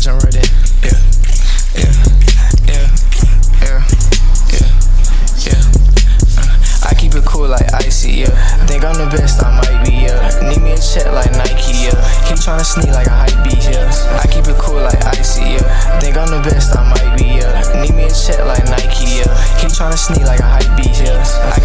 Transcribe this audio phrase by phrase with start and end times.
[0.00, 0.40] jump right in.
[0.80, 0.96] Yeah,
[5.44, 5.60] yeah,
[6.88, 8.32] I keep it cool like icy, yeah.
[8.64, 10.48] Think I'm the best, I might be, yeah.
[10.48, 12.00] Need me a check like Nike, yeah.
[12.24, 13.92] He tryna sneak like a hype beast, yeah.
[14.16, 16.00] I keep it cool like icy, yeah.
[16.00, 17.60] Think I'm the best, I might be, yeah.
[17.82, 19.28] Need me a check like Nike, yeah.
[19.60, 21.20] He tryna sneak like a hype beast, yeah.
[21.52, 21.59] I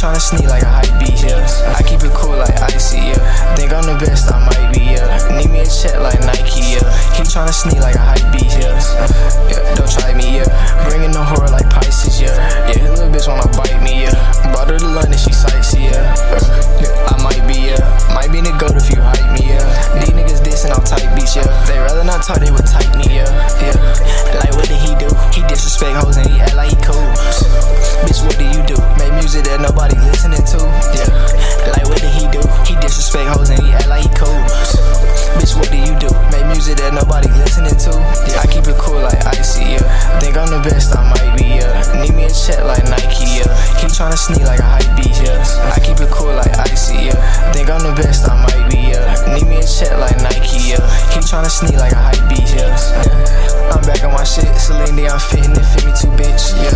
[0.00, 1.76] tryna sneak like a hype beast, yeah.
[1.76, 3.20] I keep it cool like icy, yeah.
[3.52, 5.04] Think I'm the best, I might be, yeah.
[5.36, 6.88] Need me a check like Nike, yeah.
[7.12, 8.80] He tryna sneak like a hype beast, yeah.
[9.52, 9.60] yeah.
[9.76, 10.48] Don't try me, yeah.
[10.88, 12.32] Bringing the horror like Pisces, yeah.
[12.64, 14.16] Yeah, his little bitch wanna bite me, yeah.
[14.56, 16.16] Brought her to London, she sightsee, yeah.
[17.04, 17.84] I might be, yeah.
[18.16, 19.68] Might be the goat if you hype me, yeah.
[20.00, 21.44] These niggas dissing on tight beats, yeah.
[21.68, 23.28] They rather not talk, they would type me, yeah.
[23.60, 23.76] Yeah.
[24.32, 25.12] Like, what did he do?
[25.36, 26.39] He disrespect hoes and he
[42.40, 43.52] check like Nike, yeah.
[43.76, 45.44] He tryna sneak like a hype beast, yeah.
[45.76, 47.52] I keep it cool like icy, yeah.
[47.52, 49.12] Think I'm the best, I might be, yeah.
[49.36, 50.80] Need me a check like Nike, yeah.
[51.12, 52.72] He tryna sneak like a hype beast, yeah.
[52.72, 53.76] yeah.
[53.76, 56.72] I'm back on my shit, Celine Dion fitting it fit me too, bitch, yeah.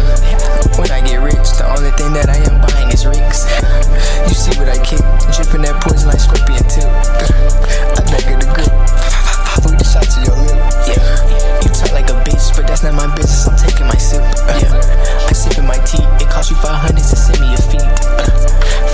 [0.77, 3.49] When I get rich, the only thing that I am buying is rings.
[4.29, 5.01] You see what I kick,
[5.33, 6.85] dripping that poison like scorpion tip.
[6.85, 8.75] I back of the grip.
[9.65, 10.59] We the shot to your lip.
[10.85, 11.63] Yeah.
[11.63, 13.47] You talk like a bitch, but that's not my business.
[13.49, 13.54] I'm
[16.65, 17.85] 500 to send me a feed.
[17.85, 18.25] Uh,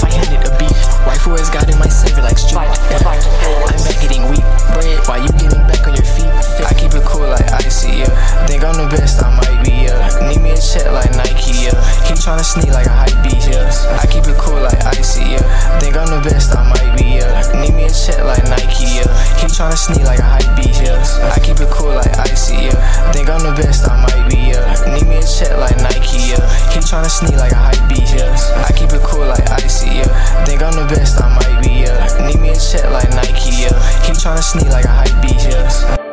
[0.03, 0.75] 500 a beat.
[1.07, 2.67] Wife who has got in my saver like street.
[2.91, 2.99] Yeah.
[3.07, 4.43] I'm back getting weak.
[4.75, 6.27] Bread while you getting back on your feet.
[6.67, 8.03] I keep it cool like icy.
[8.03, 8.11] Yeah.
[8.51, 9.23] Think I'm the best.
[9.23, 9.87] I might be.
[9.87, 10.03] Yeah.
[10.27, 11.71] Need me a check like Nike.
[11.71, 11.79] Yeah.
[12.11, 13.47] He tryna sneak like a hype beast.
[13.47, 13.71] Yeah.
[14.03, 15.39] I keep it cool like icy.
[15.39, 15.47] Yeah.
[15.79, 16.51] Think I'm the best.
[16.51, 17.23] I might be.
[17.23, 17.39] Yeah.
[17.55, 18.99] Need me a check like Nike.
[18.99, 19.07] Yeah.
[19.39, 20.83] He tryna sneak like a hype beast.
[20.83, 20.99] Yeah.
[21.31, 22.67] I keep it cool like icy.
[22.67, 23.13] Yeah.
[23.15, 23.87] Think I'm the best.
[23.87, 24.59] I might be.
[24.59, 24.90] Yeah
[27.11, 28.37] sneak like a hype beat, yeah.
[28.69, 30.45] I keep it cool like icy, yeah.
[30.45, 32.27] Think I'm the best I might be, yeah.
[32.27, 33.75] Need me a check like Nike, yeah.
[34.07, 36.10] He tryna sneak like a hype beat, yeah.